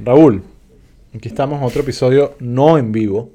[0.00, 0.44] Raúl,
[1.12, 3.32] aquí estamos en otro episodio no en vivo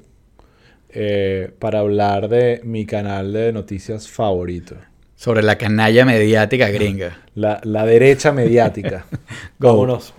[0.88, 4.76] eh, para hablar de mi canal de noticias favorito.
[5.14, 7.18] Sobre la canalla mediática gringa.
[7.34, 9.04] La, la derecha mediática.
[9.58, 10.14] Vámonos.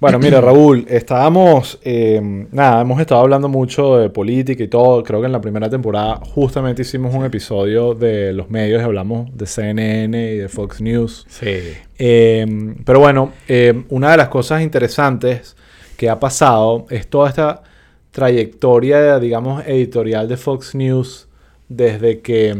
[0.00, 5.02] Bueno, mira, Raúl, estábamos, eh, nada, hemos estado hablando mucho de política y todo.
[5.04, 9.28] Creo que en la primera temporada justamente hicimos un episodio de los medios y hablamos
[9.36, 11.26] de CNN y de Fox News.
[11.28, 11.74] Sí.
[11.98, 15.54] Eh, pero bueno, eh, una de las cosas interesantes
[15.98, 17.62] que ha pasado es toda esta
[18.10, 21.28] trayectoria, digamos, editorial de Fox News
[21.68, 22.56] desde que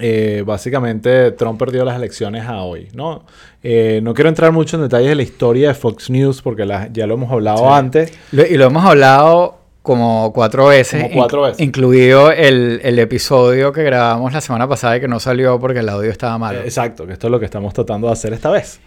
[0.00, 3.24] eh, básicamente Trump perdió las elecciones a hoy, ¿no?
[3.62, 6.88] Eh, no quiero entrar mucho en detalles de la historia de Fox News porque la-
[6.92, 7.64] ya lo hemos hablado Sí.
[7.72, 8.12] antes.
[8.32, 11.02] Lo- y lo hemos hablado como cuatro veces.
[11.04, 11.60] Como cuatro inc- veces.
[11.66, 15.88] Incluido el, el episodio que grabamos la semana pasada y que no salió porque el
[15.88, 16.60] audio estaba malo.
[16.60, 18.80] Eh, exacto, que esto es lo que estamos tratando de hacer esta vez.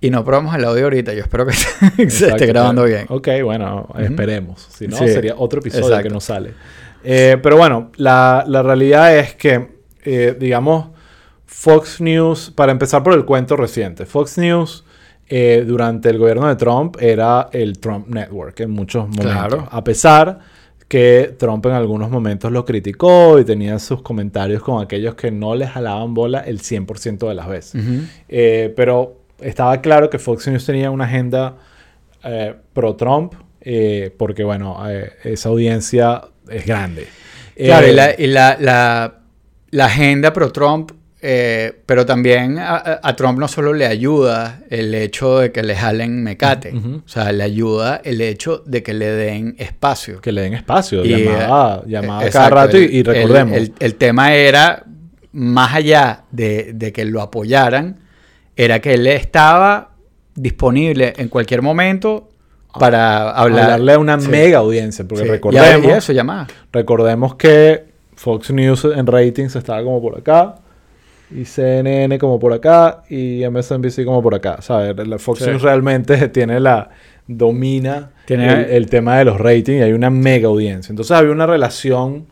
[0.00, 1.14] Y no probamos el audio ahorita.
[1.14, 1.52] Yo espero que
[2.10, 3.06] se, esté grabando bien.
[3.08, 4.68] Ok, bueno, esperemos.
[4.76, 5.08] Si no, Sí.
[5.08, 6.02] sería otro episodio Exacto.
[6.08, 6.54] que no sale.
[7.04, 9.71] Eh, pero bueno, la, la realidad es que,
[10.04, 10.88] eh, digamos,
[11.46, 14.84] Fox News, para empezar por el cuento reciente, Fox News
[15.28, 19.32] eh, durante el gobierno de Trump era el Trump Network en muchos momentos.
[19.32, 19.68] Claro.
[19.70, 20.38] A pesar
[20.88, 25.54] que Trump en algunos momentos lo criticó y tenía sus comentarios con aquellos que no
[25.54, 27.82] le jalaban bola el 100% de las veces.
[28.28, 31.56] Eh, pero estaba claro que Fox News tenía una agenda
[32.24, 34.78] eh, pro-Trump, eh, porque bueno,
[35.24, 37.06] esa audiencia es grande.
[37.56, 39.18] Claro, y, la, y la, la-
[39.72, 40.92] la agenda pro-Trump,
[41.24, 46.22] eh, pero también a, Trump no solo le ayuda el hecho de que le jalen
[46.22, 50.20] mecate, o sea, le ayuda el hecho de que le den espacio.
[50.20, 53.56] que le den espacio, Y, llamaba, eh, llamaba cada rato y, recordemos.
[53.56, 54.84] El, el- el tema era,
[55.32, 58.00] más allá de, de que lo apoyaran,
[58.56, 59.92] era que él estaba
[60.34, 62.28] disponible en cualquier momento
[62.78, 63.64] para hablar.
[63.64, 64.28] hablarle a una Sí.
[64.28, 65.28] mega audiencia, porque Sí.
[65.28, 66.12] Y recordemos, eso
[66.72, 70.56] recordemos que Fox News en ratings estaba como por acá,
[71.30, 74.60] y CNN como por acá, y MSNBC como por acá.
[74.60, 74.94] ¿sabes?
[75.08, 75.50] La Fox Sí.
[75.50, 76.90] News realmente tiene la
[77.26, 80.92] domina Tiene- el, el tema de los ratings y hay una mega audiencia.
[80.92, 82.26] Entonces había una relación,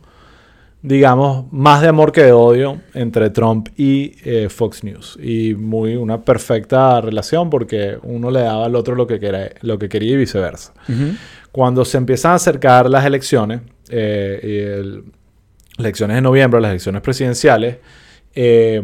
[0.83, 5.17] digamos, más de amor que de odio entre Trump y eh, Fox News.
[5.21, 9.79] Y muy una perfecta relación porque uno le daba al otro lo que, quería, lo
[9.79, 10.73] que quería y viceversa.
[10.89, 11.15] Ujú.
[11.51, 15.03] Cuando se empiezan a acercar las elecciones, eh, y el-
[15.81, 17.77] elecciones de noviembre, las elecciones presidenciales,
[18.33, 18.81] eh,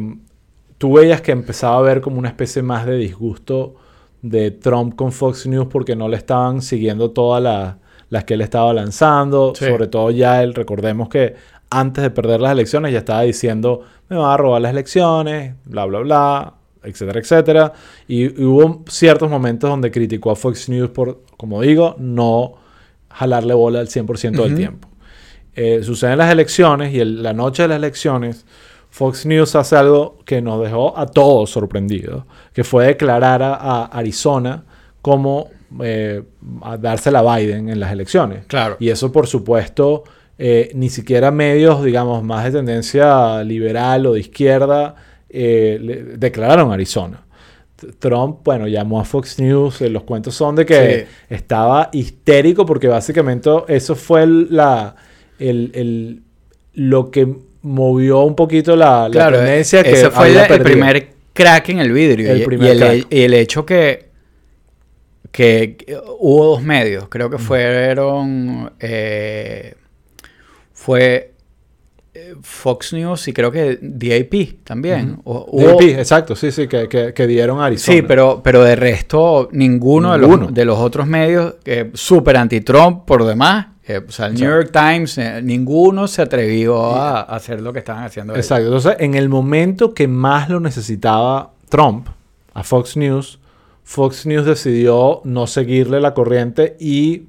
[0.78, 3.76] tú veías que empezaba a haber como una especie más de disgusto
[4.22, 7.76] de Trump con Fox News porque no le estaban siguiendo todas las,
[8.10, 9.54] las que él estaba lanzando.
[9.56, 9.66] Sí.
[9.66, 11.36] Sobre todo ya él, recordemos que
[11.70, 15.86] antes de perder las elecciones ya estaba diciendo, me van a robar las elecciones, bla,
[15.86, 16.54] bla, bla,
[16.84, 17.74] etcétera, etcétera.
[18.08, 22.54] Y, y hubo ciertos momentos donde criticó a Fox News por, como digo, no
[23.10, 24.56] jalarle bola al 100% del Ujú.
[24.56, 24.88] tiempo.
[25.58, 28.46] Eh, suceden las elecciones y el- la noche de las elecciones,
[28.90, 32.24] Fox News hace algo que nos dejó a todos sorprendidos,
[32.54, 34.64] que fue declarar a, a Arizona
[35.02, 35.50] como
[35.82, 36.24] eh,
[36.62, 38.46] a dársela a Biden en las elecciones.
[38.48, 38.78] Claro.
[38.80, 40.04] Y eso, por supuesto,
[40.38, 44.96] eh, ni siquiera medios, digamos, más de tendencia liberal o de izquierda
[45.30, 47.24] eh, le- declararon Arizona.
[48.00, 52.88] Trump, bueno, llamó a Fox News, eh, los cuentos son de que estaba histérico porque
[52.88, 54.96] básicamente eso fue la,
[55.40, 56.22] el, el-
[56.74, 57.28] lo que
[57.64, 61.80] movió un poquito la, la Claro, tendencia que ese fue el, el primer crack en
[61.80, 62.32] el vidrio.
[62.32, 63.14] El y, primer y el, crack.
[63.14, 64.08] y el hecho que,
[65.32, 65.78] que
[66.20, 68.72] hubo dos medios, creo que fueron...
[68.80, 69.74] eh,
[70.74, 71.34] fue
[72.14, 75.20] eh, Fox News y creo que DAP también.
[75.24, 77.96] O- hubo- DAP, exacto, sí, sí, que, que- que dieron Arizona.
[77.98, 80.44] Sí, pero, pero de resto, ninguno, De, Ninguno.
[80.46, 84.50] los, de los otros medios, eh, súper anti-Trump por demás, eh, o sea, el New
[84.50, 88.46] York Times, eh, ninguno se atrevió a, a hacer lo que estaban haciendo ellos.
[88.46, 88.66] Exacto.
[88.66, 92.08] Entonces, en el momento que más lo necesitaba Trump
[92.54, 93.40] a Fox News,
[93.84, 97.28] Fox News decidió no seguirle la corriente y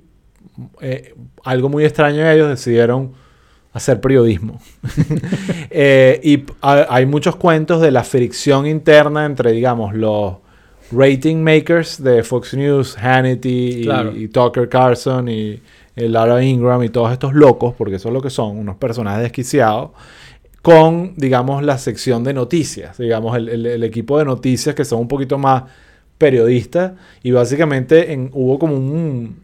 [0.80, 1.14] eh,
[1.44, 3.12] algo muy extraño ellos decidieron
[3.72, 4.60] hacer periodismo.
[5.70, 10.38] Y hay muchos cuentos de la fricción interna entre, digamos, los
[10.90, 15.60] rating makers de Fox News, Hannity y, y Tucker Carlson y
[15.98, 19.22] eh, Lara Ingram y todos estos locos, porque eso es lo que son, unos personajes
[19.22, 19.90] desquiciados,
[20.62, 25.00] con, digamos, la sección de noticias, digamos, el, el- el equipo de noticias que son
[25.00, 25.64] un poquito más
[26.18, 26.92] periodistas
[27.22, 29.36] y básicamente en- hubo como un,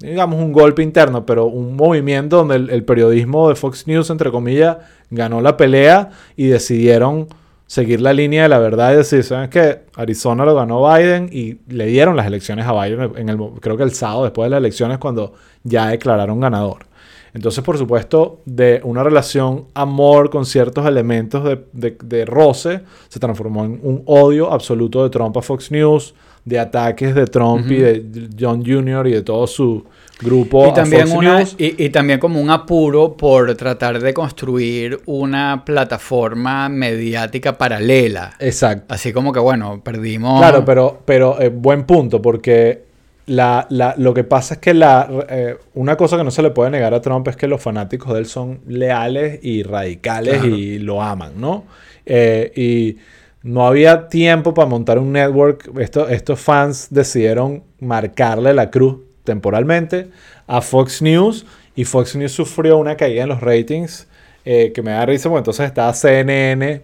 [0.00, 4.30] digamos, un golpe interno, pero un movimiento donde el, el periodismo de Fox News, entre
[4.30, 4.76] comillas,
[5.10, 7.28] ganó la pelea y decidieron
[7.66, 11.56] seguir la línea de la verdad y decir, ¿saben que Arizona lo ganó Biden y
[11.68, 14.58] le dieron las elecciones a Biden, en el, creo que el sábado después de las
[14.58, 15.32] elecciones cuando
[15.64, 16.86] ya declararon ganador.
[17.34, 23.64] Entonces, por supuesto, de una relación amor con ciertos elementos de, de, roce, se transformó
[23.64, 26.14] en un odio absoluto de Trump a Fox News,
[26.44, 29.06] de ataques de Trump y de John Jr.
[29.06, 29.84] y de todo su
[30.20, 30.68] grupo.
[30.68, 31.08] Y también,
[31.56, 38.34] Y, también como un apuro por tratar de construir una plataforma mediática paralela.
[38.40, 38.92] Exacto.
[38.92, 40.38] Así como que, bueno, perdimos...
[40.38, 42.91] Claro, pero, pero eh, buen punto, porque
[43.32, 46.50] la, la, lo que pasa es que la, eh, una cosa que no se le
[46.50, 50.78] puede negar a Trump es que los fanáticos de él son leales y radicales y
[50.78, 51.64] lo aman, ¿no?
[52.04, 52.98] Eh, y
[53.42, 55.70] no había tiempo para montar un network.
[56.10, 60.08] estos fans decidieron marcarle la cruz temporalmente
[60.46, 64.08] a Fox News y Fox News sufrió una caída en los ratings
[64.44, 66.82] eh, que me da risa porque entonces estaba CNN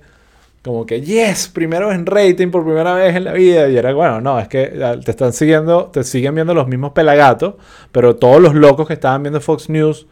[0.63, 3.69] como que, yes, primero en rating por primera vez en la vida.
[3.69, 4.67] Y era, bueno, no, es que
[5.05, 7.55] te están siguiendo, te siguen viendo los mismos pelagatos,
[7.93, 10.07] pero todos los locos que estaban viendo Fox News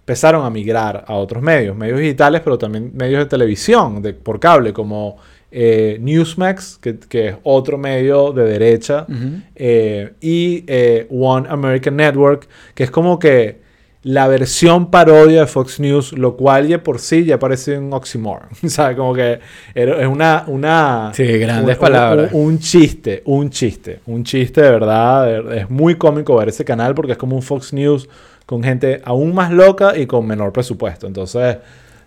[0.00, 4.40] empezaron a migrar a otros medios, medios digitales, pero también medios de televisión, de, por
[4.40, 5.18] cable, como
[5.52, 9.06] eh, Newsmax, que, es otro medio de derecha,
[9.54, 13.60] eh, y eh, One American Network, que es como que
[14.02, 18.48] la versión parodia de Fox News, lo cual ya por sí ya parece un oxymoron.
[18.66, 18.96] ¿Sabes?
[18.98, 19.40] Como que
[19.74, 20.44] es una...
[20.46, 22.30] una sí, grandes palabras.
[22.32, 25.54] Un, chiste, un chiste, un chiste de verdad.
[25.54, 28.08] Es muy cómico ver ese canal porque es como un Fox News
[28.46, 31.06] con gente aún más loca y con menor presupuesto.
[31.06, 31.58] Entonces,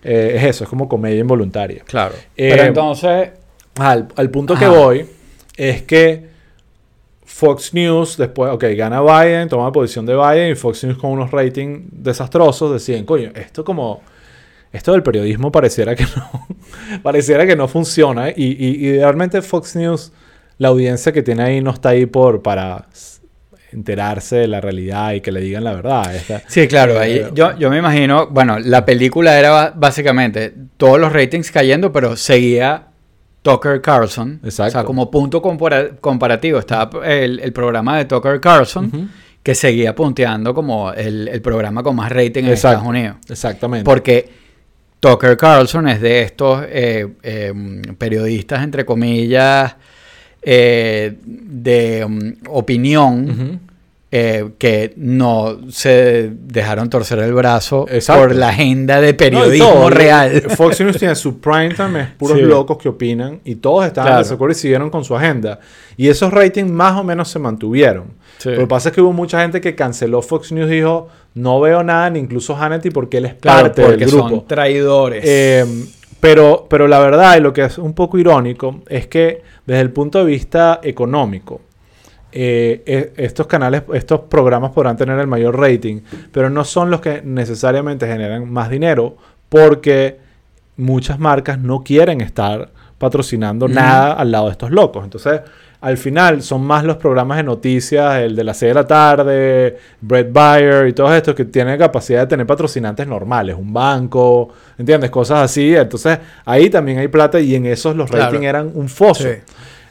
[0.04, 1.84] eh, es eso, es como comedia involuntaria.
[1.86, 2.16] Claro.
[2.36, 3.30] Eh, Pero entonces...
[3.75, 5.06] Al, punto que voy
[5.57, 6.32] es que
[7.33, 11.09] Fox News, después, ok, gana Biden, toma la posición de Biden y Fox News con
[11.09, 14.03] unos ratings desastrosos deciden, coño, esto como,
[14.71, 16.47] esto del periodismo pareciera que no,
[17.01, 20.12] pareciera que no funciona y, y, realmente Fox News,
[20.59, 22.85] la audiencia que tiene ahí no está ahí por, para
[23.71, 26.13] enterarse de la realidad y que le digan la verdad.
[26.47, 31.12] sí, claro, ahí eh, yo, yo me imagino, bueno, la película era básicamente todos los
[31.12, 32.93] ratings cayendo, pero seguía
[33.44, 34.40] Tucker Carlson.
[34.44, 34.69] Exacto.
[34.69, 39.12] O sea, como punto comparativo estaba el, programa de Tucker Carlson,
[39.44, 43.18] que seguía punteando como el, programa con más rating en Estados Unidos.
[43.30, 43.84] Exactamente.
[43.84, 44.30] Porque
[45.00, 49.75] Tucker Carlson es de estos eh, em, periodistas, entre comillas,
[50.42, 53.60] eh, de um, opinión.
[54.15, 60.39] Eh, que no se dejaron torcer el brazo por la agenda de periodismo real.
[60.56, 64.31] Fox News tiene su prime time, es puros locos que opinan y todos estaban de
[64.31, 65.60] acuerdo y siguieron con su agenda.
[65.98, 68.13] Y esos ratings más o menos se mantuvieron.
[68.45, 71.59] Lo que pasa es que hubo mucha gente que canceló Fox News y dijo, no
[71.59, 74.30] veo nada, ni incluso Hannity, porque él es parte del grupo.
[74.30, 75.24] son traidores.
[75.25, 75.66] Eh,
[76.19, 79.89] pero, pero la verdad, y lo que es un poco irónico, es que desde el
[79.89, 81.62] punto de vista económico,
[82.33, 86.01] eh, estos canales, estos programas podrán tener el mayor rating,
[86.31, 89.15] pero no son los que necesariamente generan más dinero
[89.50, 90.18] porque
[90.77, 95.03] muchas marcas no quieren estar patrocinando nada al lado de estos locos.
[95.03, 95.41] Entonces,
[95.81, 99.77] al final son más los programas de noticias, el de las 6 de la tarde,
[100.00, 105.09] Brett Bayer y todos estos que tienen capacidad de tener patrocinantes normales, un banco, ¿entiendes?
[105.09, 105.75] Cosas así.
[105.75, 109.27] Entonces, ahí también hay plata y en esos los ratings eran un foso.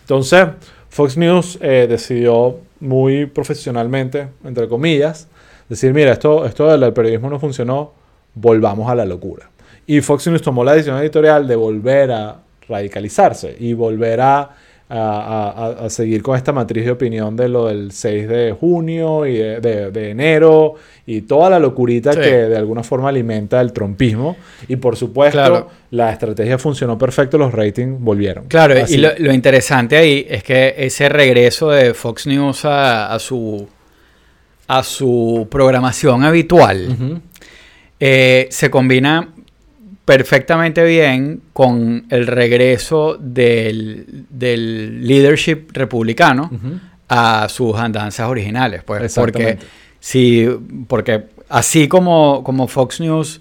[0.00, 0.46] Entonces,
[0.92, 5.26] Fox News eh, decidió muy profesionalmente, entre comillas,
[5.66, 7.94] decir, mira, esto, esto del periodismo no funcionó,
[8.34, 9.49] volvamos a la locura.
[9.87, 12.37] Y Fox News tomó la decisión editorial de volver a
[12.68, 14.50] radicalizarse y volver a
[14.94, 20.11] a, seguir con esta matriz de opinión de lo del 6 de junio y de,
[20.11, 20.75] enero
[21.06, 24.37] y toda la locurita que de alguna forma alimenta el trompismo.
[24.68, 28.44] Y por supuesto, la estrategia funcionó perfecto, los ratings volvieron.
[28.49, 33.66] Claro, y lo, interesante ahí es que ese regreso de Fox News a, su,
[34.66, 37.20] a su programación habitual
[37.99, 39.28] eh, se combina
[40.04, 46.50] perfectamente bien con el regreso del, leadership republicano
[47.09, 48.82] a sus andanzas originales.
[48.85, 49.59] Pues, porque,
[50.00, 50.49] sí,
[50.88, 53.40] porque así como, como Fox News,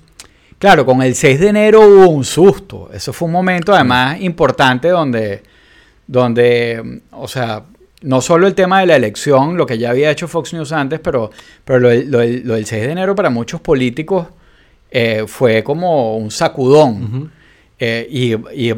[0.60, 2.90] claro, con el 6 de enero hubo un susto.
[2.94, 5.42] Eso fue un momento además importante donde,
[6.06, 7.64] donde, o sea,
[8.04, 11.00] no solo el tema de la elección, lo que ya había hecho Fox News antes,
[11.00, 11.32] pero,
[11.66, 12.20] pero lo, lo
[12.56, 14.28] del 6 de enero para muchos políticos
[14.92, 17.32] eh, fue como un sacudón.
[17.84, 18.72] Eh, y,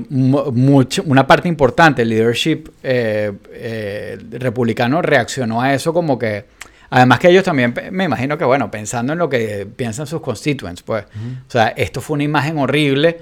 [1.02, 6.46] una parte importante, el leadership eh, republicano reaccionó a eso como que,
[6.90, 10.84] además que ellos también, me imagino que, bueno, pensando en lo que piensan sus constituents,
[10.84, 11.04] pues,
[11.48, 13.20] o sea, esto fue una imagen horrible,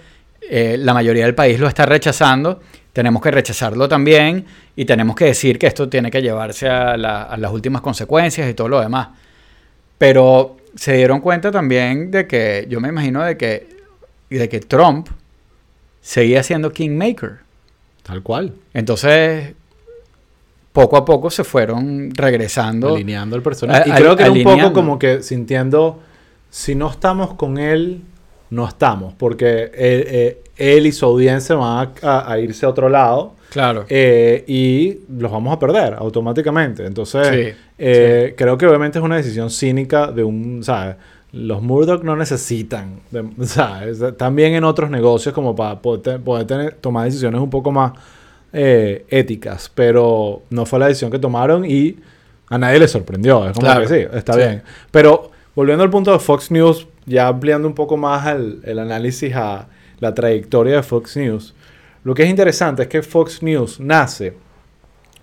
[0.51, 2.61] la mayoría del país lo está rechazando,
[2.93, 4.45] tenemos que rechazarlo también
[4.75, 8.49] y tenemos que decir que esto tiene que llevarse a, la- a las últimas consecuencias
[8.49, 9.07] y todo lo demás.
[9.97, 13.69] Pero se dieron cuenta también de que, yo me imagino de que,
[14.29, 15.07] de que Trump
[16.01, 17.39] seguía siendo kingmaker.
[18.03, 18.53] Tal cual.
[18.73, 19.53] Entonces,
[20.71, 22.95] poco a poco se fueron regresando.
[22.95, 23.89] alineando el personaje.
[23.89, 25.99] Y creo que era un poco como que sintiendo,
[26.49, 28.01] si no estamos con él,
[28.49, 33.35] no estamos, porque él, eh, él y su audiencia van a irse a otro lado
[33.51, 33.85] Claro.
[33.89, 36.85] eh, y los vamos a perder automáticamente.
[36.85, 40.95] Entonces, Sí, eh, creo que obviamente es una decisión cínica de un, ¿sabes?
[41.33, 44.01] Los Murdoch no necesitan, de- ¿sabes?
[44.17, 47.93] También en otros negocios como para poder, te- poder tener, tomar decisiones un poco más
[48.53, 51.97] eh, éticas, pero no fue la decisión que tomaron y
[52.49, 53.45] a nadie le sorprendió.
[53.47, 54.39] Es como Claro, que sí, está sí.
[54.39, 54.61] bien.
[54.91, 59.33] Pero volviendo al punto de Fox News, ya ampliando un poco más el, el análisis
[59.35, 59.67] a
[59.99, 61.53] la trayectoria de Fox News,
[62.03, 64.33] lo que es interesante es que Fox News nace,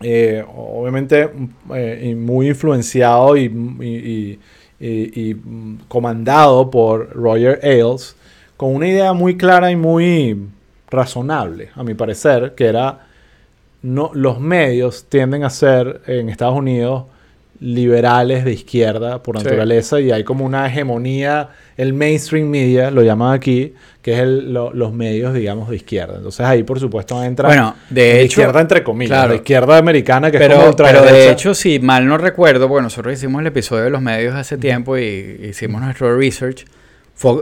[0.00, 1.30] eh, obviamente,
[1.74, 4.38] eh, muy influenciado y,
[5.88, 8.14] comandado por Roger Ailes,
[8.56, 10.48] con una idea muy clara y muy
[10.88, 13.06] razonable, a mi parecer, que era
[13.82, 17.04] no, los medios tienden a ser en Estados Unidos
[17.60, 19.44] liberales de izquierda por Sí.
[19.44, 24.52] naturaleza y hay como una hegemonía, el mainstream media lo llaman aquí, que es el-
[24.52, 26.16] lo- los medios, digamos, de izquierda.
[26.16, 29.28] Entonces ahí, por supuesto, entra Bueno, de hecho- izquierda entre comillas, claro.
[29.30, 32.82] la izquierda americana que es pero, como pero de hecho, si mal no recuerdo, porque
[32.82, 36.64] nosotros hicimos el episodio de los medios hace tiempo y hicimos nuestro research,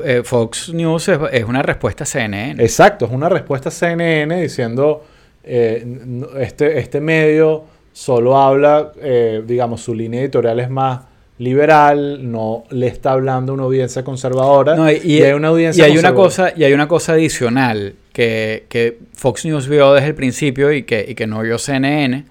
[0.04, 2.62] eh, Fox News es, es una respuesta a CNN.
[2.62, 5.04] Exacto, es una respuesta a CNN diciendo
[5.44, 5.86] eh,
[6.40, 7.64] este, este medio
[7.96, 11.00] solo habla, eh, digamos, su línea editorial es más
[11.38, 14.76] liberal, no le está hablando a una audiencia conservadora.
[14.76, 17.94] No, y, y hay una audiencia y hay una cosa y hay una cosa adicional
[18.12, 22.26] que, que Fox News vio desde el principio y que, y que no vio CNN,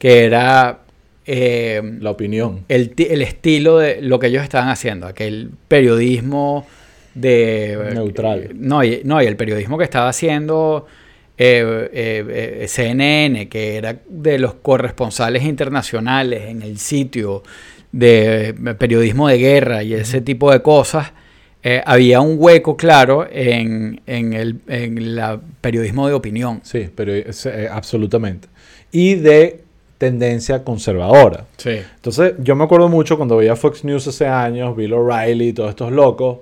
[0.00, 0.80] que era
[1.26, 2.64] eh, La opinión.
[2.68, 6.66] el, el estilo de lo que ellos estaban haciendo, aquel periodismo
[7.14, 7.92] de...
[7.94, 8.50] Neutral.
[8.54, 10.86] No, y, no, y el periodismo que estaba haciendo
[11.38, 17.44] eh, eh, eh, CNN, que era de los corresponsales internacionales en el sitio
[17.92, 21.12] de eh, periodismo de guerra y ese tipo de cosas,
[21.62, 26.60] eh, había un hueco claro en, en el en la periodismo de opinión.
[26.64, 28.48] Sí, pero eh, absolutamente.
[28.90, 29.62] Y de
[29.96, 31.44] tendencia conservadora.
[31.56, 31.80] Sí.
[31.96, 35.70] Entonces, yo me acuerdo mucho cuando veía Fox News hace años, Bill O'Reilly y todos
[35.70, 36.38] estos locos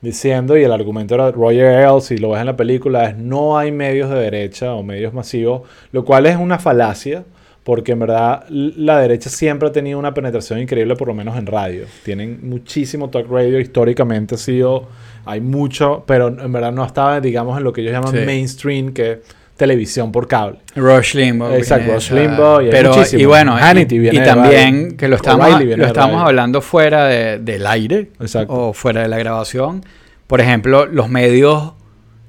[0.00, 3.58] diciendo, y el argumento era Roger Ailes, si lo ves en la película, es no
[3.58, 7.24] hay medios de derecha o medios masivos, lo cual es una falacia,
[7.64, 11.46] porque en verdad la derecha siempre ha tenido una penetración increíble, por lo menos en
[11.46, 11.84] radio.
[12.04, 14.88] Tienen muchísimo talk radio, históricamente ha sido,
[15.26, 18.24] hay mucho, pero en verdad no estaba, digamos, en lo que ellos llaman Sí.
[18.24, 19.20] mainstream, que
[19.60, 20.58] televisión por cable.
[20.74, 21.54] Rush Limbaugh.
[21.54, 23.22] Exacto, Rush Limbaugh y pero, muchísimo.
[23.22, 27.04] y bueno, y- Hannity y, viene de también que lo estamos, lo estamos hablando fuera
[27.04, 28.52] de- del aire Exacto.
[28.52, 29.84] o fuera de la grabación.
[30.26, 31.74] Por ejemplo, los medios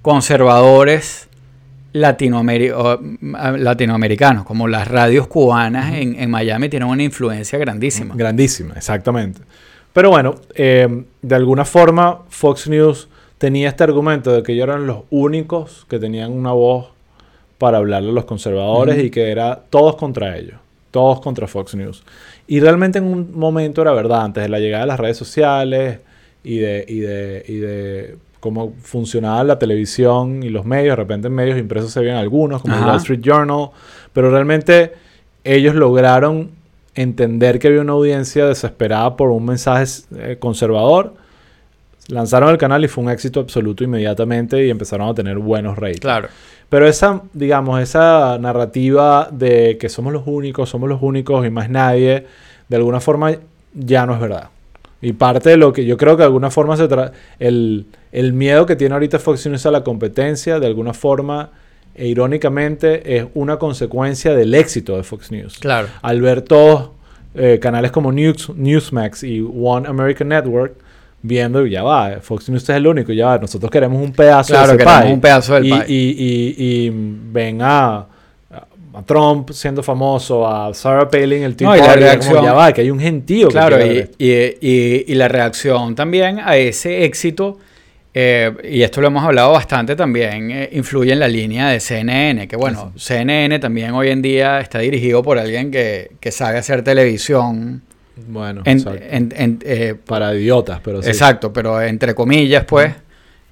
[0.02, 1.28] conservadores
[1.94, 2.72] latinoameri-
[3.58, 8.14] latinoamericanos, como las radios cubanas en, en Miami, tienen una influencia grandísima.
[8.16, 9.42] Grandísima, exactamente.
[9.94, 14.86] Pero bueno, eh, de alguna forma Fox News tenía este argumento de que ellos eran
[14.88, 16.92] los únicos que tenían una voz
[17.62, 20.56] para hablarle a los conservadores y que era todos contra ellos,
[20.90, 22.04] todos contra Fox News.
[22.48, 26.00] Y realmente en un momento era verdad, antes de la llegada de las redes sociales
[26.44, 31.28] y de, y de, y de cómo funcionaba la televisión y los medios, de repente
[31.28, 32.82] en medios impresos se veían algunos, como el.
[32.82, 33.70] Wall Street Journal,
[34.12, 34.94] pero realmente
[35.44, 36.50] ellos lograron
[36.96, 39.86] entender que había una audiencia desesperada por un mensaje
[40.18, 41.14] eh, conservador,
[42.08, 46.02] lanzaron el canal y fue un éxito absoluto inmediatamente y empezaron a tener buenos ratings.
[46.02, 46.28] Claro.
[46.70, 51.70] Pero esa, digamos, esa narrativa de que somos los únicos, somos los únicos y más
[51.70, 52.26] nadie,
[52.70, 53.34] de alguna forma
[53.74, 54.50] ya no es verdad.
[55.02, 58.34] Y parte de lo que yo creo que de alguna forma se trata, el, el
[58.34, 61.50] miedo que tiene ahorita Fox News a la competencia, de alguna forma,
[61.96, 65.58] e irónicamente, es una consecuencia del éxito de Fox News.
[65.60, 65.88] Claro.
[66.02, 66.92] Al ver todos
[67.34, 70.76] eh, canales como News, Newsmax y One American Network,
[71.24, 74.68] viendo, ya va, Fox News es el único, ya va, nosotros queremos un pedazo Claro,
[74.70, 75.84] de ese queremos un pedazo del y, pie.
[75.88, 76.56] Y, y,
[76.88, 76.92] y
[77.32, 78.06] ven a,
[78.94, 82.54] a Trump siendo famoso, a Sarah Palin, el tipo No, y la como, reacción- ya
[82.54, 83.48] va, que hay un gentío.
[83.48, 87.58] que Claro, y, y- y la reacción también a ese éxito,
[88.14, 92.46] eh, y esto lo hemos hablado bastante también, eh, influye en la línea de CNN,
[92.50, 96.84] que bueno, CNN también hoy en día está dirigido por alguien que, que sabe hacer
[96.84, 97.84] televisión,
[98.28, 99.00] Bueno, en- exacto.
[99.10, 101.10] en- en- eh, para idiotas, pero sí.
[101.10, 102.94] exacto, pero entre comillas, pues,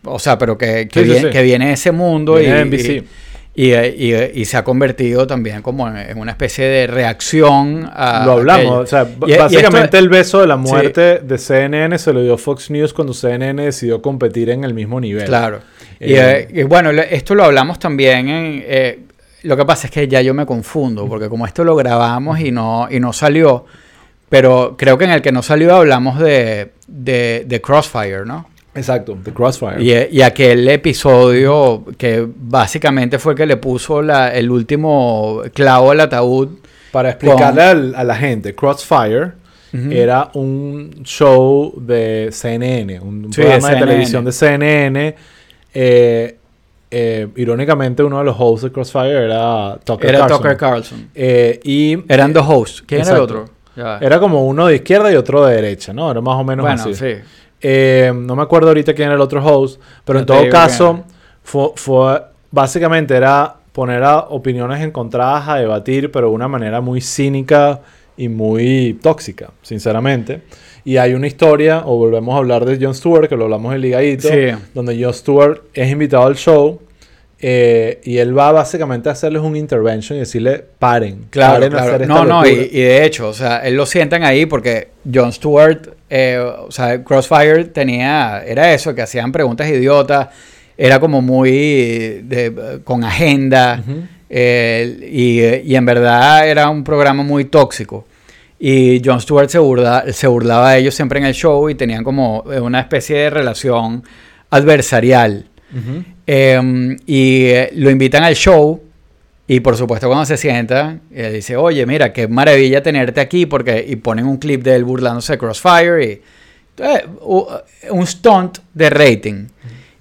[0.03, 1.29] o sea, pero que, que, Sí, viene, sí.
[1.29, 3.03] que viene de ese mundo Viene y,
[3.55, 8.23] y, y- y- se ha convertido también como en, una especie de reacción a...
[8.25, 8.79] Lo hablamos, aquello.
[8.81, 9.03] o sea,
[9.37, 13.13] básicamente esto- el beso de la muerte de CNN se lo dio Fox News cuando
[13.13, 15.25] CNN decidió competir en el mismo nivel.
[15.25, 15.59] Claro.
[15.99, 18.63] Y, Eh, eh, y bueno, lo- esto lo hablamos también en...
[18.65, 18.99] eh,
[19.43, 22.51] lo que pasa es que ya yo me confundo, porque como esto lo grabamos y
[22.51, 23.65] no, y no salió,
[24.29, 28.47] pero creo que en el que no salió hablamos de, de, de Crossfire, ¿no?
[28.75, 29.81] Exacto, The Crossfire.
[30.11, 35.91] Y, y aquel episodio que básicamente fue el que le puso la- el último clavo
[35.91, 36.49] al ataúd.
[36.91, 37.61] Para explicarle
[37.95, 39.31] a la gente, Crossfire
[39.91, 43.85] era un show de CNN, un Sí, programa de CNN.
[43.85, 45.15] televisión de CNN.
[45.73, 46.35] Eh,
[46.91, 50.37] eh, irónicamente, uno de los hosts de Crossfire era Tucker Era Carlson.
[50.37, 51.09] Tucker Carlson.
[51.13, 52.83] Eh, y Eran dos hosts.
[52.87, 53.45] ¿Quién era el otro?
[53.79, 56.11] Ya era como uno de izquierda y otro de derecha, ¿no?
[56.11, 56.93] Era más o menos bueno, así.
[56.93, 57.13] sí.
[57.61, 61.03] Eh, no me acuerdo ahorita quién era el otro host, pero No en todo caso,
[61.43, 62.21] fue, fue-
[62.51, 67.81] básicamente era poner a opiniones encontradas a debatir, pero de una manera muy cínica
[68.17, 70.41] y muy tóxica, sinceramente.
[70.85, 73.81] Y hay una historia, o volvemos a hablar de Jon Stewart, que lo hablamos en
[73.81, 74.51] Ligadito, Sí.
[74.73, 76.79] donde Jon Stewart es invitado al show.
[77.41, 81.77] Eh, y él va básicamente a hacerles un intervention y decirle paren, Claro, paren a
[81.77, 81.87] claro.
[81.89, 82.67] hacer esta No, no, y, locura".
[82.71, 87.03] y de hecho, o sea, él lo sientan ahí porque Jon Stewart, eh, o sea,
[87.03, 90.27] Crossfire tenía, era eso, que hacían preguntas idiotas,
[90.77, 91.51] era como muy
[92.23, 93.83] de- con agenda,
[94.29, 98.05] eh, y, y en verdad era un programa muy tóxico.
[98.61, 102.03] Y Jon Stewart se, burda- se burlaba de ellos siempre en el show y tenían
[102.03, 104.03] como una especie de relación
[104.49, 105.45] adversarial.
[105.71, 106.03] Ujú.
[106.27, 108.81] Eh, y eh, lo invitan al show
[109.47, 113.83] y por supuesto cuando se sienta, él dice, oye, mira, qué maravilla tenerte aquí porque
[113.87, 116.21] y ponen un clip de él burlándose de Crossfire y
[116.83, 117.47] eh, u-
[117.91, 119.45] un stunt de rating.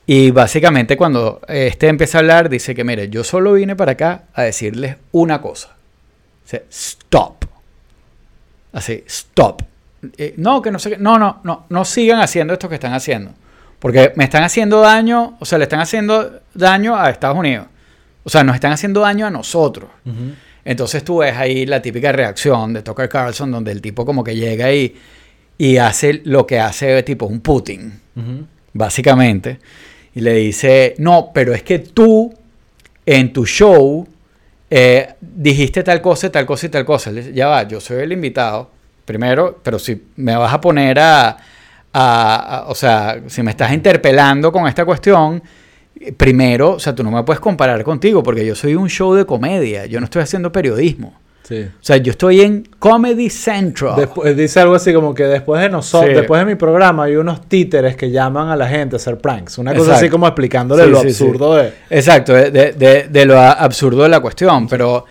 [0.07, 4.25] Y básicamente cuando este empieza a hablar dice que, mire, yo solo vine para acá
[4.35, 5.77] a decirles una cosa.
[6.45, 7.45] Dice, stop.
[8.73, 9.63] Así, stop.
[10.17, 10.97] Eh, no, que no sé qué.
[10.99, 13.33] No, no, no, no sigan haciendo esto que están haciendo.
[13.79, 17.67] Porque me están haciendo daño, o sea, le están haciendo daño a Estados Unidos.
[18.25, 19.91] O sea, nos están haciendo daño a nosotros.
[20.65, 24.37] Entonces tú ves ahí la típica reacción de Tucker Carlson, donde el tipo como que
[24.37, 24.95] llega y,
[25.57, 28.01] y hace lo que hace tipo un Putin,
[28.73, 29.61] básicamente.
[30.15, 32.35] Y le dice, no, pero es que tú
[33.07, 34.07] en tu show
[34.69, 37.11] eh, dijiste tal cosa, tal cosa y tal cosa.
[37.11, 38.71] Le dice, ya va, yo soy el invitado,
[39.05, 41.37] primero, pero si me vas a poner a,
[41.93, 45.43] a- a- o sea, si me estás interpelando con esta cuestión,
[46.01, 49.15] eh, primero, o sea, tú no me puedes comparar contigo porque yo soy un show
[49.15, 51.15] de comedia, yo no estoy haciendo periodismo.
[51.43, 51.63] Sí.
[51.63, 53.95] O sea, yo estoy en Comedy Central.
[53.97, 56.17] Después, dice algo así como que después de nosotros, Sí.
[56.17, 59.57] después de mi programa, hay unos títeres que llaman a la gente a hacer pranks.
[59.57, 59.99] Una cosa Exacto.
[59.99, 61.73] así como explicándole Sí, lo absurdo de.
[61.89, 62.51] Exacto, de,
[63.11, 65.07] de- lo absurdo de la cuestión, pero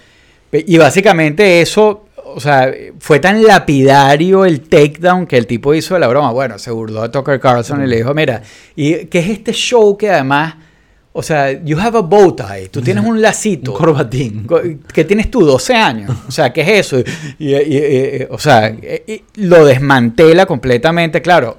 [0.52, 6.00] y básicamente eso, o sea, fue tan lapidario el takedown que el tipo hizo de
[6.00, 6.32] la broma.
[6.32, 8.42] Bueno, se burló de Tucker Carlson y le dijo, mira,
[8.76, 10.56] ¿y qué es este show que además,
[11.14, 13.72] o sea, you have a bow tie, tú tienes un lacito.
[13.74, 14.44] Un corbatín.
[14.46, 14.62] Co-
[14.94, 16.12] que tienes tú 12 años.
[16.28, 17.00] O sea, ¿qué es eso?
[17.40, 17.78] Y, y- y-
[18.22, 21.58] y- o sea, y lo desmantela completamente, claro.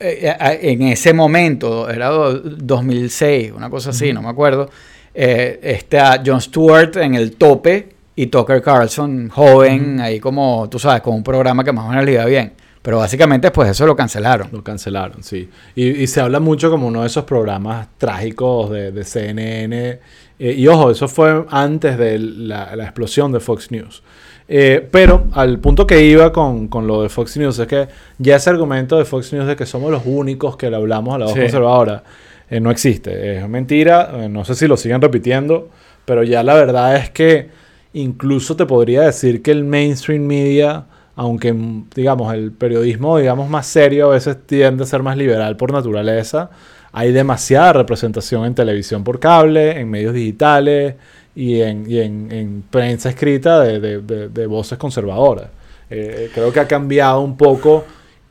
[0.00, 4.68] eh, eh, en ese momento, era do- 2006, una cosa así, no me acuerdo.
[5.14, 11.00] eh, está Jon Stewart en el tope y Tucker Carlson joven, ahí como, tú sabes,
[11.02, 12.52] con un programa que más o menos le iba bien.
[12.82, 14.48] Pero básicamente después de eso lo cancelaron.
[14.50, 15.48] Lo cancelaron, sí.
[15.76, 20.00] Y, y se habla mucho como uno de esos programas trágicos de, de CNN.
[20.38, 24.02] Eh, y ojo, eso fue antes de la, la explosión de Fox News.
[24.48, 27.86] Eh, pero al punto que iba con, con lo de Fox News es que
[28.18, 31.18] ya ese argumento de Fox News de que somos los únicos que le hablamos a
[31.18, 31.40] la voz Sí.
[31.40, 32.02] conservadora
[32.50, 33.38] eh, no existe.
[33.38, 34.10] Es mentira.
[34.28, 35.68] no sé si lo siguen repitiendo.
[36.04, 37.48] Pero ya la verdad es que
[37.92, 43.66] incluso te podría decir que el mainstream media aunque mm, digamos el periodismo digamos más
[43.66, 46.50] serio a veces tiende a ser más liberal por naturaleza,
[46.92, 50.94] hay demasiada representación en televisión por cable, en medios digitales
[51.34, 55.48] y en, prensa escrita de voces conservadoras.
[55.94, 57.84] Eh, creo que ha cambiado un poco.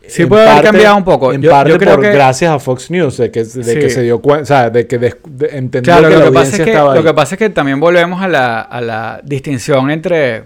[0.08, 1.32] Sí puede haber cambiado un poco.
[1.32, 3.90] En Yo- parte yo creo por que- gracias a Fox News, de que, de que
[3.90, 3.96] Sí.
[3.96, 6.32] se dio cuenta, o sea, de que des- de- entendió Claro, que lo la que,
[6.32, 7.04] pasa es que, lo ahí.
[7.04, 10.44] que pasa es que también volvemos a la, a la distinción entre,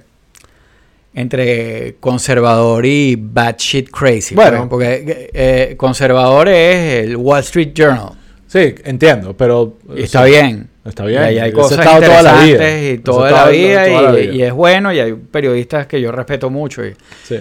[1.13, 4.35] entre conservador y bad shit crazy.
[4.35, 4.67] Bueno.
[4.69, 8.09] pues, porque eh, conservador es el Wall Street Journal.
[8.47, 9.77] Sí, entiendo, pero...
[9.95, 10.69] Y está bien.
[10.85, 11.21] Está bien.
[11.21, 12.45] Y ahí hay cosas estado toda la vida.
[12.51, 14.33] interesantes y toda la vida, toda la y, vida.
[14.35, 16.85] y es bueno y hay periodistas que yo respeto mucho.
[16.85, 17.39] y- Sí.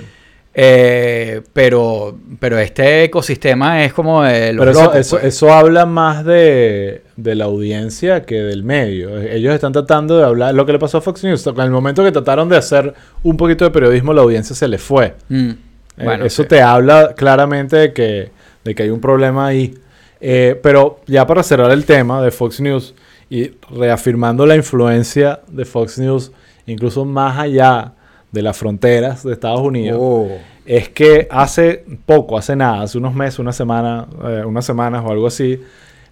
[0.57, 5.35] Eh, pero, pero este ecosistema es como de los Pero eso, locos, eso, pues.
[5.35, 9.19] eso habla más de, de la audiencia que del medio.
[9.21, 10.55] Ellos están tratando de hablar.
[10.55, 13.37] Lo que le pasó a Fox News, en el momento que trataron de hacer un
[13.37, 15.15] poquito de periodismo, la audiencia se le fue.
[15.29, 15.51] Mm.
[15.51, 15.57] Eh,
[16.05, 16.49] Bueno, eso sí.
[16.49, 18.31] te habla claramente de que,
[18.65, 19.75] de que hay un problema ahí.
[20.21, 22.95] Eh, pero ya para cerrar el tema de Fox News
[23.29, 26.31] y reafirmando la influencia de Fox News,
[26.67, 27.93] incluso más allá
[28.35, 30.29] de las fronteras de Estados Unidos, Oh.
[30.67, 35.11] es que hace poco, hace nada, hace unos meses, una semana, eh, unas semanas o
[35.11, 35.61] algo así,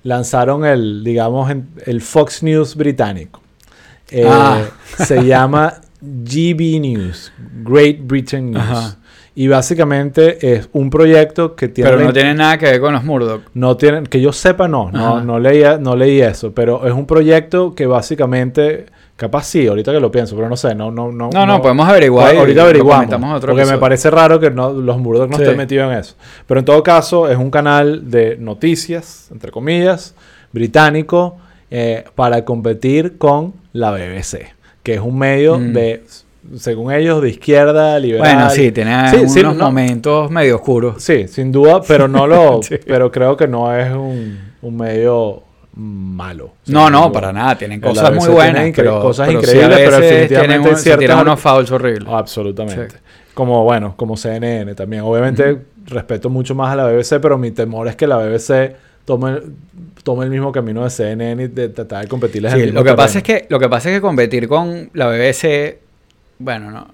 [0.04, 3.40] lanzaron el, digamos, en- el Fox News británico.
[4.10, 4.62] Eh, Ah.
[4.98, 7.32] Se llama GB News,
[7.64, 8.62] Great Britain News.
[8.62, 8.96] Ajá.
[9.34, 11.90] Y básicamente es un proyecto que tiene...
[11.90, 13.40] Pero no tiene nada que ver con los Murdoch.
[13.54, 17.06] no tienen, que yo sepa, no, no, no, leía, no leí eso, pero es un
[17.06, 18.86] proyecto que básicamente,
[19.22, 21.30] capaz sí, ahorita que lo pienso, pero no sé, no, no, no.
[21.32, 22.36] No, no, podemos averiguar.
[22.36, 25.42] Ahorita averiguamos, otro porque me parece raro que no, los Murdoch no Sí.
[25.44, 26.14] estén metidos en eso.
[26.46, 30.14] Pero en todo caso, es un canal de noticias, entre comillas,
[30.52, 31.36] británico,
[31.70, 35.72] eh, para competir con la BBC, que es un medio Mm.
[35.72, 36.04] de,
[36.56, 38.34] según ellos, de izquierda, liberal.
[38.36, 39.64] Bueno, sí, tiene Sí, sí, unos no.
[39.66, 41.02] momentos medio oscuros.
[41.02, 42.76] Sí, sin duda, pero no lo, Sí.
[42.86, 45.42] pero creo que no es un, un medio
[45.74, 46.52] malo.
[46.66, 47.56] No, no, para nada.
[47.56, 48.64] Tienen cosas muy buenas.
[48.66, 52.08] incre- pero, cosas pero increíbles, pero definitivamente tienen, ciertas- tiran unos fouls horribles.
[52.08, 52.90] Absolutamente.
[52.90, 52.96] Sí.
[53.34, 55.02] Como, bueno, como CNN también.
[55.02, 59.40] Obviamente respeto mucho más a la BBC, pero mi temor es que la BBC tome,
[60.04, 62.84] tome el mismo camino de CNN y de tratar de competirles en el mismo lo
[62.84, 65.78] que pasa es que lo que pasa es que competir con la BBC,
[66.38, 66.86] bueno, no,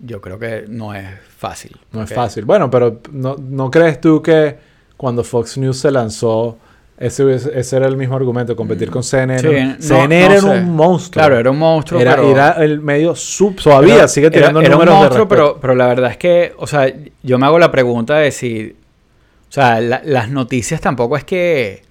[0.00, 1.76] yo creo que no es fácil.
[1.92, 2.44] No es fácil.
[2.44, 4.56] Bueno, pero ¿no, ¿no crees tú que
[4.96, 6.58] cuando Fox News se lanzó,
[7.06, 9.38] ese, era el mismo argumento, competir con CNN?
[9.40, 10.46] Sí, CNN no era sé.
[10.48, 11.20] un monstruo.
[11.22, 13.56] Claro, era un monstruo, Era, pero era el medio sub...
[13.62, 16.16] Todavía Era- sigue era- teniendo era, números un de monstruo, pero, pero la verdad es
[16.16, 18.76] que, o sea, yo me hago la pregunta de si,
[19.48, 21.82] o sea, la- las noticias tampoco es que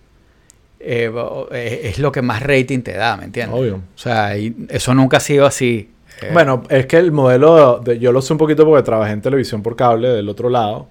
[0.80, 1.12] eh,
[1.52, 3.60] eh, es lo que más rating te da, ¿me entiendes?
[3.60, 3.76] Obvio.
[3.76, 5.90] O sea, y eso nunca ha sido así.
[6.22, 9.22] Eh, Bueno, es que el modelo, de, yo lo sé un poquito porque trabajé en
[9.22, 10.88] televisión por cable del otro lado,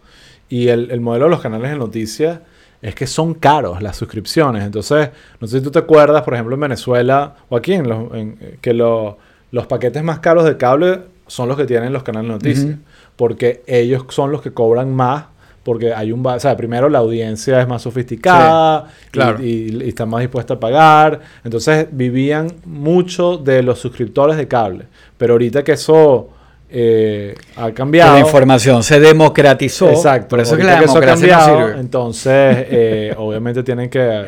[0.49, 2.41] y el, el modelo de los canales de noticias
[2.83, 4.65] es que son caros las suscripciones.
[4.65, 8.15] Entonces, no sé si tú te acuerdas, por ejemplo, en Venezuela o aquí, en los,
[8.15, 9.19] en- que lo-
[9.53, 12.77] los paquetes más caros de cable son los que tienen los canales de noticias,
[13.17, 15.25] porque ellos son los que cobran más.
[15.63, 16.25] Porque hay un...
[16.27, 19.43] O sea, primero la audiencia es más sofisticada Sí, y- claro.
[19.43, 21.21] y, y están más dispuestas a pagar.
[21.45, 24.87] Entonces vivían mucho de los suscriptores de cable.
[25.19, 26.31] Pero ahorita que eso
[26.73, 28.15] eh, ha cambiado.
[28.15, 29.91] la información se democratizó.
[29.91, 30.29] Exacto.
[30.29, 31.81] Por eso es que la eso ha democracia no cambiado, sirve.
[31.81, 32.33] Entonces,
[32.71, 34.25] eh, obviamente tienen que eh,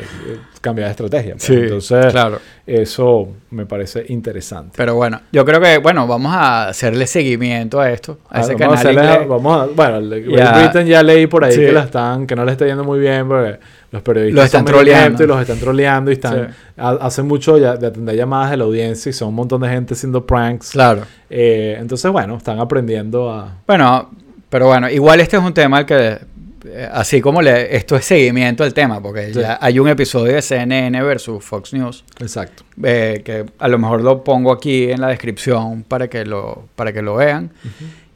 [0.61, 1.31] cambiar de estrategia.
[1.33, 1.43] pues.
[1.43, 2.39] Sí, entonces, claro.
[2.67, 4.73] eso me parece interesante.
[4.75, 8.79] Pero bueno, yo creo que, bueno, vamos a hacerle seguimiento a esto, a ese vamos
[8.79, 9.27] a canal hacerle- inglés.
[9.29, 11.61] vamos a- bueno, el de Y Great a- Britain ya leí por ahí Sí.
[11.61, 13.59] que la están, que no le está yendo muy bien porque
[13.93, 15.23] los periodistas Los están troleando.
[15.23, 16.53] y los están troleando y están Sí.
[16.77, 19.69] ha- hacen mucho ya- de atender llamadas de la audiencia y son un montón de
[19.69, 20.71] gente haciendo pranks.
[20.71, 21.03] Claro.
[21.29, 23.59] Eh, entonces, bueno, están aprendiendo a...
[23.67, 24.09] Bueno,
[24.49, 26.17] pero bueno, igual este es un tema que,
[26.65, 29.39] eh, así como le, esto es seguimiento al tema, porque Sí.
[29.41, 32.63] ya hay un episodio de CNN versus Fox News, Exacto.
[32.83, 36.91] eh, que a lo mejor lo pongo aquí en la descripción para que lo, para
[36.93, 37.51] que lo vean.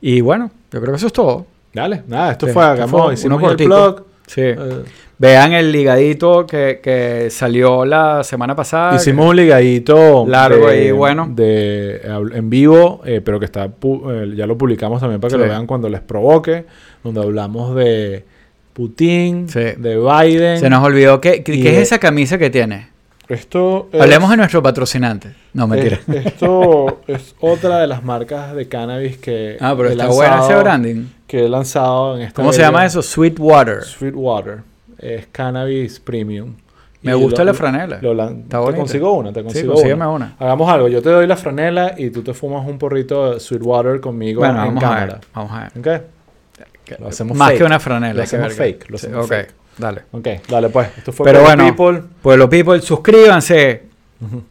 [0.01, 1.45] Y bueno, yo creo que eso es todo.
[1.73, 4.05] Dale, nada, esto Sí, fue, fue hicimos el blog.
[4.25, 4.41] Sí.
[4.41, 4.83] eh,
[5.19, 8.95] Vean el ligadito que, que salió la semana pasada.
[8.95, 11.27] hicimos un ligadito Largo y bueno.
[11.29, 12.01] de,
[12.33, 15.41] en vivo, eh, pero que está eh, ya lo publicamos también para que Sí.
[15.41, 16.65] lo vean cuando les provoque,
[17.03, 18.25] donde hablamos de
[18.73, 19.59] Putin, Sí.
[19.77, 20.59] de Biden.
[20.59, 22.89] Se nos olvidó ¿qué es esa camisa que tiene.
[23.27, 25.33] Esto es- Hablemos de nuestro patrocinante.
[25.53, 25.99] No, mentira.
[26.07, 30.55] es- esto es otra de las marcas de cannabis que ah, pero está bueno ese
[30.55, 31.05] branding.
[31.25, 33.01] que he lanzado en esta ¿Cómo se llama eso?
[33.01, 33.81] Sweetwater.
[33.83, 34.59] Sweetwater.
[34.99, 36.55] Es cannabis premium.
[37.03, 37.99] Me gusta lo- la franela.
[38.01, 38.77] lo lan- Está te bonita.
[38.79, 40.09] consigo una, te Sí, consigo consígueme una.
[40.13, 40.35] una.
[40.39, 44.01] Hagamos algo, yo te doy la franela y tú te fumas un porrito de Sweetwater
[44.01, 45.05] conmigo Bueno, en vamos a cámara.
[45.13, 45.21] ver.
[45.33, 45.97] Vamos a ver.
[45.99, 46.99] ¿Ok?
[46.99, 47.57] Lo hacemos Más fake.
[47.59, 48.13] que una franela.
[48.13, 48.73] Lo que hacemos verle.
[48.73, 49.53] fake, lo Sí, hacemos ok, fake.
[49.77, 50.01] dale.
[50.11, 50.89] Ok, dale pues.
[50.97, 52.03] Esto fue Pero bueno, People.
[52.21, 53.83] Pueblo People, suscríbanse,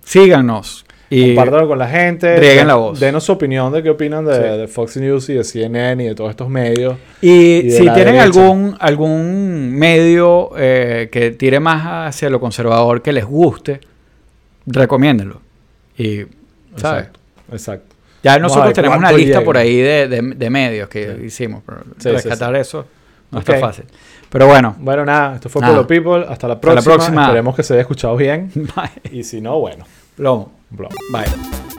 [0.05, 2.37] síganos y con la gente.
[2.39, 2.99] rieguen la voz.
[2.99, 4.59] Denos su opinión de qué opinan de, Sí.
[4.59, 6.97] de Fox News y de CNN y de todos estos medios.
[7.23, 8.23] Y, si tienen derecha.
[8.25, 13.81] algún, algún medio eh, que tire más hacia lo conservador que les guste,
[14.67, 15.41] recomiéndenlo.
[15.97, 16.23] Y,
[16.77, 17.05] ¿sabes?
[17.07, 17.21] Exacto.
[17.53, 17.97] Exacto.
[18.23, 19.45] Ya nosotros tenemos una lista llega.
[19.45, 21.25] por ahí de, de- de medios que Sí.
[21.27, 22.85] hicimos, pero Sí, rescatar eso
[23.31, 23.49] no Ok.
[23.49, 23.85] está fácil.
[24.29, 25.63] Pero bueno, Bueno, nada, esto fue.
[25.63, 26.25] Pueblo People.
[26.29, 26.75] Hasta la Hasta próxima.
[26.93, 27.23] la próxima.
[27.27, 28.51] Esperemos que se haya escuchado bien.
[28.55, 29.13] bye.
[29.13, 29.85] Y si no, bueno.
[30.17, 30.53] Plomo.
[30.71, 30.93] Blog.
[31.13, 31.76] Bye.